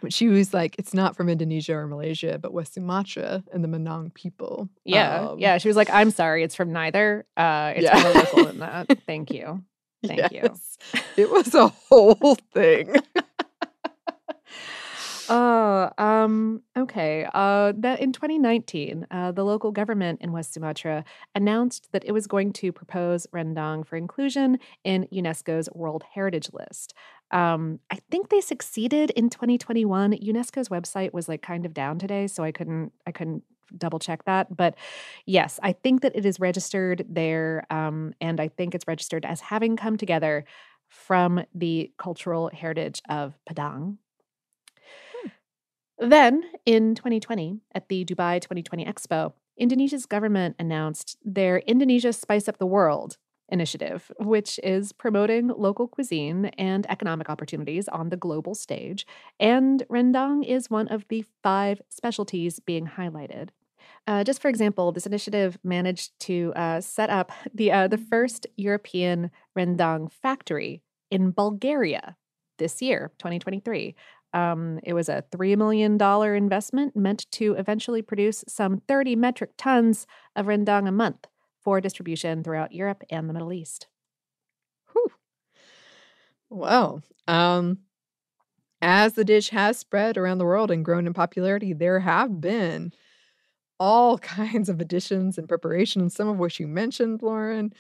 [0.09, 4.13] she was like, "It's not from Indonesia or Malaysia, but West Sumatra and the Minang
[4.15, 5.31] people." Yeah.
[5.31, 5.59] Um, yeah.
[5.59, 7.27] She was like, I'm sorry, it's from neither.
[7.37, 8.03] Uh it's Yeah.
[8.03, 8.87] more local than that.
[9.07, 9.63] Thank you.
[10.07, 10.51] Thank you.
[11.17, 12.95] It was a whole thing.
[15.29, 17.27] Oh, um, okay.
[17.35, 22.27] Uh, that in 2019, uh, the local government in West Sumatra announced that it was
[22.27, 26.95] going to propose rendang for inclusion in UNESCO's World Heritage List.
[27.31, 30.13] Um, I think they succeeded in 2021.
[30.13, 33.43] UNESCO's website was like kind of down today, so I couldn't I couldn't
[33.77, 34.57] double check that.
[34.57, 34.77] But
[35.27, 37.67] yes, I think that it is registered there.
[37.71, 40.45] Um, and I think it's registered as having come together
[40.89, 43.99] from the cultural heritage of Padang.
[45.99, 52.59] Then in 2020, at the Dubai 2020 Expo, Indonesia's government announced their Indonesia Spice Up
[52.59, 53.17] the World
[53.49, 59.07] initiative, which is promoting local cuisine and economic opportunities on the global stage.
[59.41, 63.49] And rendang is one of the five specialties being highlighted.
[64.07, 68.47] Uh, just for example, this initiative managed to uh, set up the uh, the first
[68.57, 72.17] European rendang factory in Bulgaria
[72.59, 73.95] this year, 2023.
[74.35, 76.01] Um, it was a $3 million
[76.37, 80.07] investment meant to eventually produce some 30 metric tons
[80.37, 81.27] of rendang a month
[81.63, 83.87] for distribution throughout Europe and the Middle East.
[86.51, 87.79] Well, um,
[88.81, 92.93] as the dish has spread around the world and grown in popularity, there have been
[93.79, 97.73] all kinds of additions and preparations, some of which you mentioned, Lauren,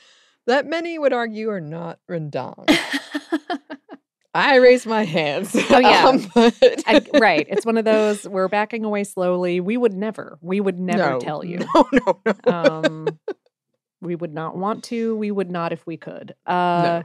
[0.46, 2.68] that many would argue are not rendang.
[4.34, 5.56] I raise my hands.
[5.70, 7.46] Oh yeah, Um, I- right.
[7.48, 9.60] It's one of those we're backing away slowly.
[9.60, 11.58] We would never, we would never No, tell you.
[11.74, 12.52] No, no, no.
[12.52, 13.18] Um,
[14.00, 15.16] we would not want to.
[15.16, 16.34] We would not if we could.
[16.46, 17.02] Uh,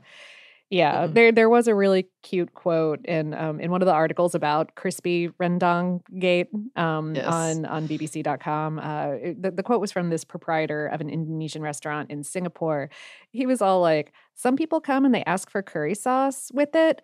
[0.69, 1.13] Yeah, Mm-mm.
[1.13, 4.73] there there was a really cute quote in um, in one of the articles about
[4.75, 7.27] crispy rendang gate um, Yes.
[7.27, 8.79] on on BBC.com.
[8.79, 12.89] Uh, it- the, the quote was from this proprietor of an Indonesian restaurant in Singapore.
[13.31, 17.01] He was all like, "Some people come and they ask for curry sauce with it.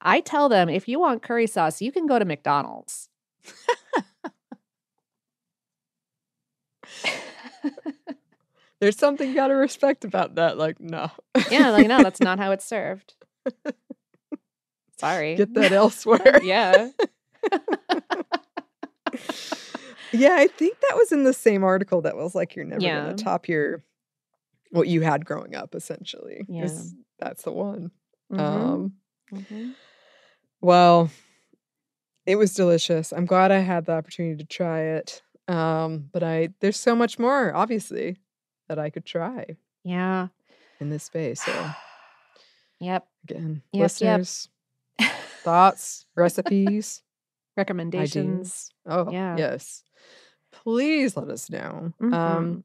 [0.00, 3.10] I tell them if you want curry sauce, you can go to McDonald's."
[8.82, 10.58] There's something you gotta respect about that.
[10.58, 11.08] Like, no.
[11.52, 13.14] Yeah, like no, that's not how it's served.
[14.98, 15.36] Sorry.
[15.36, 16.40] Get that elsewhere.
[16.42, 16.88] yeah.
[20.14, 23.00] Yeah, I think that was in the same article that was like, you're never Yeah.
[23.04, 23.82] gonna top your
[24.70, 26.44] what you had growing up, essentially.
[26.48, 26.64] Yeah.
[26.64, 27.92] is- That's the one.
[28.30, 28.38] Mhm.
[28.40, 28.92] Um
[29.32, 29.74] Mhm.
[30.60, 31.08] Well,
[32.26, 33.12] it was delicious.
[33.12, 35.22] I'm glad I had the opportunity to try it.
[35.48, 38.18] Um, but I there's so much more, obviously,
[38.68, 40.28] that I could try Yeah.
[40.80, 41.42] in this space.
[41.42, 41.52] So
[42.80, 43.06] Yep.
[43.24, 43.80] again, Yep, yep.
[43.82, 44.48] listeners,
[45.42, 47.02] thoughts, recipes,
[47.56, 48.72] Recommendations.
[48.86, 49.06] ideas.
[49.06, 49.36] Oh, Yeah.
[49.36, 49.84] yes.
[50.50, 51.92] Please let us know.
[52.00, 52.12] Mhm.
[52.14, 52.64] Um,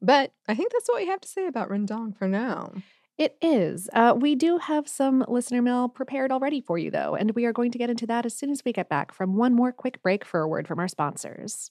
[0.00, 2.72] but I think that's what we have to say about rendang for now.
[3.18, 3.88] It is.
[3.92, 7.52] Uh, we do have some listener mail prepared already for you, though, and we are
[7.52, 10.02] going to get into that as soon as we get back from one more quick
[10.02, 11.70] break for a word from our sponsors.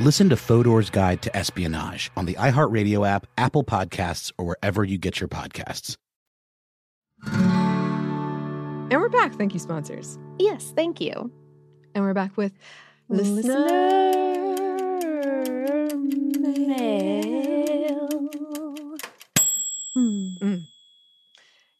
[0.00, 4.96] Listen to Fodor's Guide to Espionage on the iHeartRadio app, Apple Podcasts, or wherever you
[4.96, 5.96] get your podcasts.
[7.24, 9.34] And we're back.
[9.34, 10.16] Thank you, sponsors.
[10.38, 11.32] Yes, thank you.
[11.96, 12.52] And we're back with
[13.08, 13.66] Listener
[16.38, 18.08] mail.
[19.94, 20.28] Hmm.
[20.40, 20.62] Mm.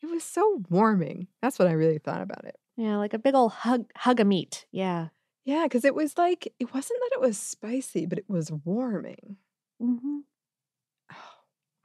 [0.02, 1.28] It was so warming.
[1.40, 2.56] That's what I really thought about it.
[2.76, 4.66] Yeah, like a big old hug hug a meat.
[4.72, 5.10] Yeah.
[5.48, 9.38] Yeah, because it was like, it wasn't that it was spicy, but it was warming.
[9.82, 10.18] Mm-hmm.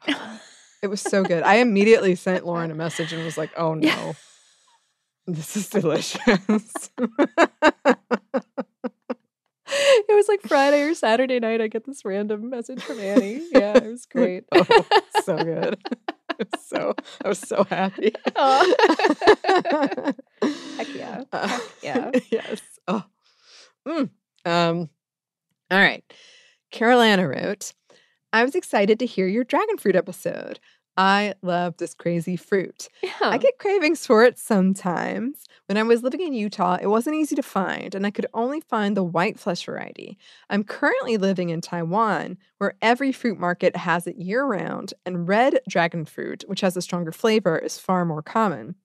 [0.82, 1.44] It was so good.
[1.44, 4.16] I immediately sent Lauren a message and was like, oh no,
[5.26, 6.20] this is delicious.
[9.76, 11.62] It was like Friday or Saturday night.
[11.62, 13.42] I get this random message from Anney.
[13.52, 14.44] Yeah, it was great.
[14.52, 14.86] oh,
[15.24, 15.78] so good.
[16.30, 16.94] I was so
[17.24, 18.12] I was so happy.
[20.78, 21.24] Heck yeah.
[21.32, 22.12] Uh, Heck yeah.
[22.30, 22.62] yes.
[23.88, 24.10] Mm.
[24.46, 24.90] Um.
[25.72, 26.04] All right.
[26.72, 27.74] Carolina wrote,
[28.32, 30.60] I was excited to hear your dragon fruit episode.
[30.96, 32.88] I love this crazy fruit.
[33.02, 33.12] Yeah.
[33.22, 35.44] I get cravings for it sometimes.
[35.68, 38.60] When I was living in Utah, it wasn't easy to find, and I could only
[38.62, 40.18] find the white flesh variety.
[40.52, 45.60] I'm currently living in Taiwan, where every fruit market has it year round, and red
[45.68, 48.76] dragon fruit, which has a stronger flavor, is far more common.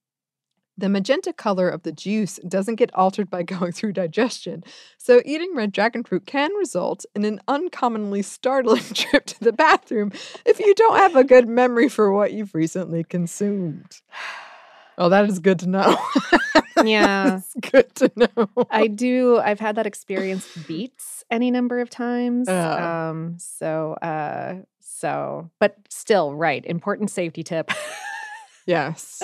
[0.79, 4.63] The magenta color of the juice doesn't get altered by going through digestion,
[4.97, 10.13] so eating red dragon fruit can result in an uncommonly startling trip to the bathroom
[10.47, 14.01] if you don't have a good memory for what you've recently consumed.
[15.01, 15.97] Oh, that is good to know.
[16.85, 17.41] Yeah.
[17.71, 18.67] good to know.
[18.69, 19.39] I do.
[19.39, 22.49] I've had that experience beets any number of times.
[22.49, 23.11] Yeah.
[23.11, 26.67] Um, so uh so but still, right.
[26.67, 27.71] Important safety tip.
[28.67, 29.23] Yes.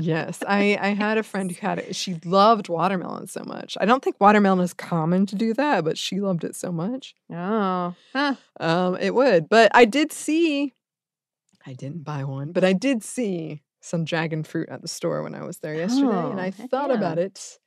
[0.00, 0.42] Yes.
[0.46, 1.96] I, I had a friend who had it.
[1.96, 3.76] She loved watermelon so much.
[3.80, 7.14] I don't think watermelon is common to do that, but she loved it so much.
[7.32, 7.94] oh.
[8.12, 8.34] Huh.
[8.60, 9.48] Um, it would.
[9.48, 10.72] But I did see,
[11.66, 15.34] I didn't buy one, but I did see some dragon fruit at the store when
[15.34, 16.08] I was there yesterday.
[16.30, 16.96] and Oh, I thought yeah.
[16.96, 17.58] about it.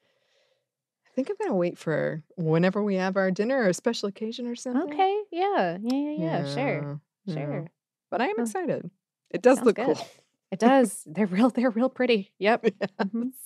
[1.07, 4.07] I think I'm going to wait for whenever we have our dinner or a special
[4.09, 4.93] occasion or something.
[4.93, 5.17] Okay.
[5.31, 5.77] Yeah.
[5.81, 6.53] Yeah, yeah, yeah.
[6.55, 7.01] Sure.
[7.25, 7.33] Yeah.
[7.35, 7.67] Sure.
[8.11, 8.89] But I am excited.
[9.29, 9.95] It does Sounds look good.
[9.97, 10.07] cool.
[10.51, 11.03] It does.
[11.05, 12.31] They're real they're real pretty.
[12.39, 12.65] Yep.
[13.01, 13.31] Mhm.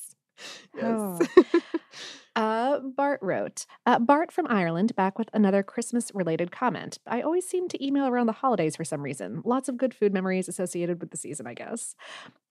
[0.75, 1.19] Yes.
[2.35, 6.97] Uh, Bart wrote, uh, Bart from Ireland back with another Christmas related comment.
[7.05, 9.43] I always seem to email around the holidays for some reason.
[9.45, 11.95] Lots of good food memories associated with the season, I guess.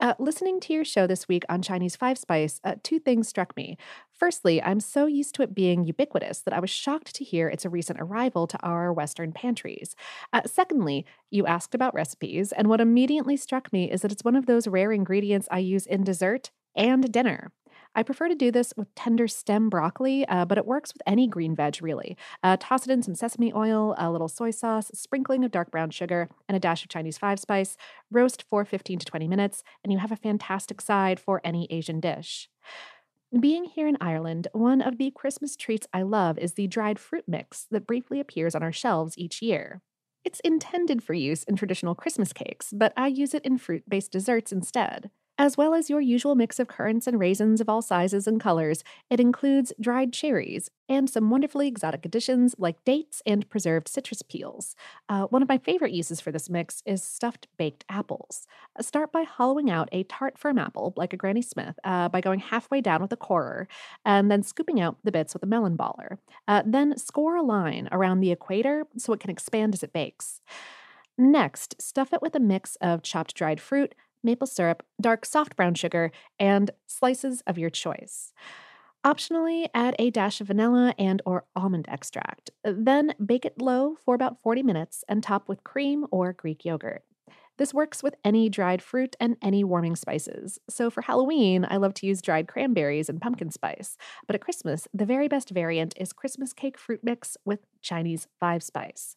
[0.01, 3.57] Uh, listening to your show this week on Chinese Five Spice, uh, two things struck
[3.57, 3.77] me.
[4.13, 7.65] Firstly, I'm so used to it being ubiquitous that I was shocked to hear it's
[7.65, 9.97] a recent arrival to our Western pantries.
[10.33, 14.37] Uh, secondly, you asked about recipes, and what immediately struck me is that it's one
[14.37, 17.51] of those rare ingredients I use in dessert and dinner.
[17.95, 21.27] I prefer to do this with tender stem broccoli, uh, but it works with any
[21.27, 22.17] green veg, really.
[22.43, 25.91] Uh, toss it in some sesame oil, a little soy sauce, sprinkling of dark brown
[25.91, 27.77] sugar, and a dash of Chinese five spice.
[28.11, 32.01] Roast for 15 to 20 minutes, and you have a fantastic side for any Asian
[32.01, 32.49] dish.
[33.39, 37.25] Being here in Ireland, one of the Christmas treats I love is the dried fruit
[37.27, 39.81] mix that briefly appears on our shelves each year.
[40.25, 44.13] It's intended for use in traditional Christmas cakes, but I use it in fruit based
[44.13, 45.11] desserts instead.
[45.43, 48.85] As well as your usual mix of currants and raisins of all sizes and colors,
[49.11, 54.77] it includes dried cherries and some wonderfully exotic additions like dates and preserved citrus peels.
[55.09, 58.47] Uh, one of my favorite uses for this mix is stuffed baked apples.
[58.79, 62.21] Uh, Start by hollowing out a tart firm apple, like a Granny Smith, uh, by
[62.21, 63.67] going halfway down with a corer,
[64.05, 66.19] and then scooping out the bits with a melon baller.
[66.47, 70.41] Uh, then score a line around the equator so it can expand as it bakes.
[71.19, 75.75] Next, stuff it with a mix of chopped dried fruit, maple syrup, dark soft brown
[75.75, 78.33] sugar, and slices of your choice.
[79.05, 82.51] Optionally, add a dash of vanilla and or almond extract.
[82.63, 87.03] Then bake it low for about 40 minutes and top with cream or Greek yogurt.
[87.59, 90.59] This works with any dried fruit and any warming spices.
[90.71, 93.97] So for Halloween, I love to use dried cranberries and pumpkin spice.
[94.27, 98.63] But at Christmas, the very best variant is Christmas cake fruit mix with Chinese five
[98.63, 99.17] spice.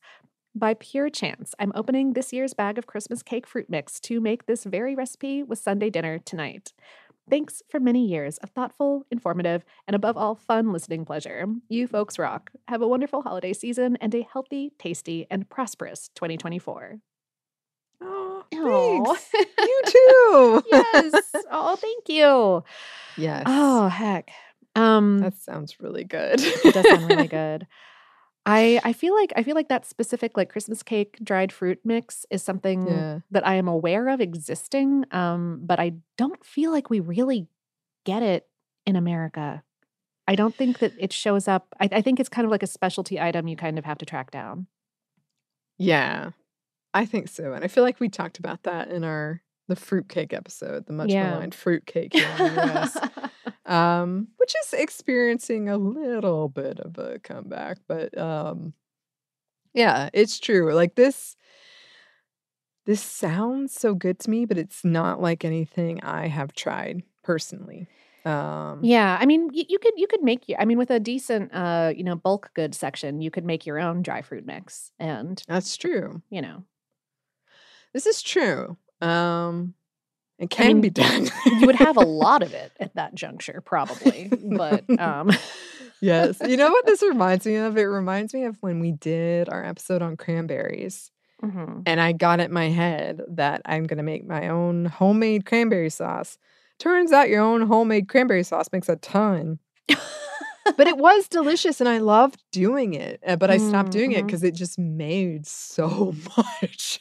[0.57, 4.45] By pure chance, I'm opening this year's bag of Christmas cake fruit mix to make
[4.45, 6.71] this very recipe with Sunday dinner tonight.
[7.29, 11.45] Thanks for many years of thoughtful, informative, and above all, fun listening pleasure.
[11.67, 12.51] You folks rock.
[12.69, 16.99] Have a wonderful holiday season and a healthy, tasty, and prosperous 2024.
[18.01, 19.29] Oh, thanks.
[19.59, 20.63] you too.
[20.71, 21.13] yes.
[21.51, 22.63] Oh, thank you.
[23.17, 23.43] Yes.
[23.45, 24.29] Oh, heck.
[24.75, 26.39] Um, that sounds really good.
[26.41, 27.67] it does sound really good.
[28.45, 32.25] I I feel like I feel like that specific like Christmas cake dried fruit mix
[32.29, 33.19] is something Yeah.
[33.31, 37.47] that I am aware of existing, um, but I don't feel like we really
[38.05, 38.47] get it
[38.85, 39.63] in America.
[40.27, 41.73] I don't think that it shows up.
[41.79, 44.05] I, I think it's kind of like a specialty item you kind of have to
[44.05, 44.67] track down.
[45.77, 46.31] Yeah,
[46.93, 47.53] I think so.
[47.53, 51.09] And I feel like we talked about that in our the fruitcake episode, the much
[51.11, 51.31] Yeah.
[51.31, 52.13] maligned fruitcake
[53.65, 54.05] here in the US.
[54.05, 57.77] um, which is experiencing a little bit of a comeback.
[57.87, 58.73] But um,
[59.73, 60.73] yeah, it's true.
[60.73, 61.35] Like this,
[62.85, 67.87] this sounds so good to me, but it's not like anything I have tried personally.
[68.25, 70.59] Um, Yeah, I mean, y- you could you could make your.
[70.59, 73.79] I mean, with a decent, uh, you know, bulk good section, you could make your
[73.79, 76.21] own dry fruit mix, and that's true.
[76.29, 76.63] you know,
[77.93, 78.77] This is true.
[79.01, 79.73] Um,
[80.39, 81.27] it I can mean, be done.
[81.59, 84.29] you would have a lot of it at that juncture, probably.
[84.57, 85.31] But um,
[86.01, 86.37] yes.
[86.45, 87.77] You know what this reminds me of?
[87.77, 91.11] It reminds me of when we did our episode on cranberries.
[91.43, 91.83] mhm.
[91.85, 95.45] And I got it in my head that I'm going to make my own homemade
[95.45, 96.37] cranberry sauce.
[96.79, 99.59] Turns out your own homemade cranberry sauce makes a ton.
[100.77, 103.21] but it was delicious and I loved doing it.
[103.25, 104.27] uh, But I stopped doing it Mhm.
[104.27, 106.99] because it just made so much.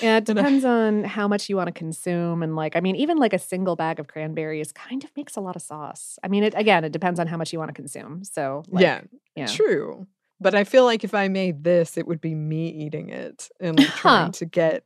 [0.00, 3.18] Yeah, it depends on how much you want to consume, and like, I mean, even
[3.18, 6.18] like a single bag of cranberries kind of makes a lot of sauce.
[6.22, 8.24] I mean, it again, it depends on how much you want to consume.
[8.24, 9.00] So, like, yeah,
[9.36, 9.46] yeah.
[9.46, 10.06] true.
[10.40, 13.78] But I feel like if I made this, it would be me eating it and
[13.78, 14.30] like trying Huh.
[14.32, 14.84] to get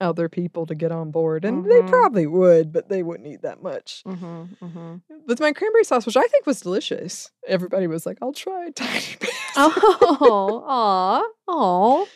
[0.00, 1.44] other people to get on board.
[1.44, 1.88] And they Mhm.
[1.88, 4.02] probably would, but they wouldn't eat that much.
[4.06, 4.96] hmm hmm
[5.26, 8.70] With my cranberry sauce, which I think was delicious, everybody was like, I'll try a
[8.72, 9.30] tiny bit.
[9.56, 12.06] Oh, aw, aw.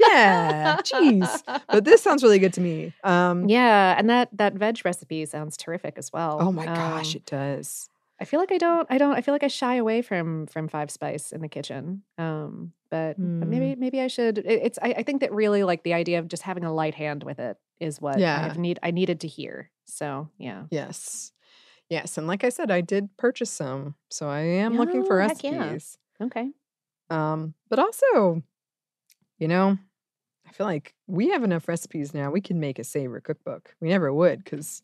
[0.00, 1.42] yeah, jeez.
[1.68, 2.92] But this sounds really good to me.
[3.02, 6.38] Um, Yeah, and that that veg recipe sounds terrific as well.
[6.40, 7.88] Oh my gosh, Um, it does.
[8.20, 10.68] I feel like I don't I don't I feel like I shy away from from
[10.68, 12.04] five spice in the kitchen.
[12.18, 13.48] Um, but, but Hmm.
[13.48, 14.38] maybe maybe I should.
[14.38, 16.94] It, it's I, I think that really like the idea of just having a light
[16.94, 18.38] hand with it is what I Yeah.
[18.40, 19.70] have need I needed to hear.
[19.86, 20.66] So yeah.
[20.70, 21.32] Yes.
[21.90, 22.18] Yes.
[22.18, 23.96] And like I said, I did purchase some.
[24.10, 25.76] So I am looking for Oh, heck yeah.
[25.78, 25.98] recipes.
[26.20, 26.52] Okay.
[27.10, 28.42] Um, but also,
[29.38, 29.78] you know,
[30.46, 32.30] I feel like we have enough recipes now.
[32.30, 33.76] We can make a savor cookbook.
[33.80, 34.82] We never would because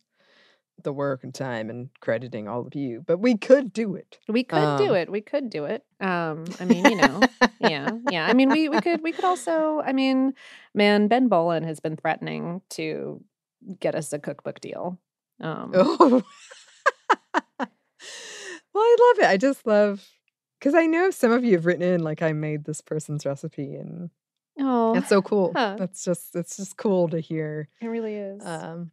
[0.85, 4.19] the work and time and crediting all of you, but we could do it.
[4.29, 5.11] We could do Um, it.
[5.11, 5.85] We could do it.
[6.01, 7.21] Um, I mean, you know,
[7.61, 8.27] yeah, yeah.
[8.27, 9.81] I mean, we we could we could also.
[9.85, 10.35] I mean,
[10.75, 13.23] man, Ben Bowlin has been threatening to
[13.79, 14.99] get us a cookbook deal.
[15.41, 16.23] Um, Oh.
[17.59, 17.69] well,
[18.77, 19.31] I love it.
[19.31, 20.07] I just love
[20.59, 23.75] because I know some of you have written in like I made this person's recipe,
[23.75, 24.11] and
[24.59, 25.53] oh, that's so cool.
[25.55, 25.77] Huh.
[25.79, 28.45] That's just it's just cool to hear it really is.
[28.45, 28.91] um,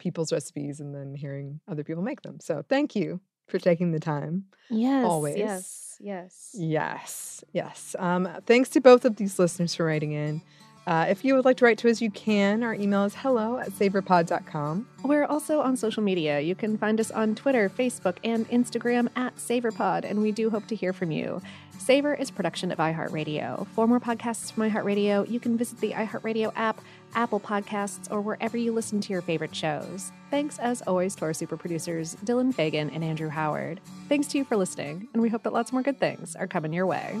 [0.00, 2.40] people's recipes and then hearing other people make them.
[2.40, 4.46] So thank you for taking the time.
[4.68, 5.36] yes, always.
[5.36, 6.50] yes, yes.
[6.54, 7.94] Yes, yes.
[7.98, 10.42] Um, thanks to both of these listeners for writing in.
[10.86, 12.62] Uh, if you would like to write to us, you can.
[12.62, 14.88] Our email is hello at savorpod.com.
[15.04, 16.40] We're also on social media.
[16.40, 20.66] You can find us on Twitter, Facebook, and Instagram at SavorPod, and we do hope
[20.68, 21.40] to hear from you.
[21.78, 23.66] Savor is production of iHeartRadio.
[23.68, 26.80] For more podcasts from iHeartRadio, you can visit the iHeartRadio app,
[27.14, 30.12] Apple Podcasts, or wherever you listen to your favorite shows.
[30.30, 33.80] Thanks, as always, to our super producers, Dylan Fagan and Andrew Howard.
[34.08, 36.72] Thanks to you for listening, and we hope that lots more good things are coming
[36.72, 37.20] your way.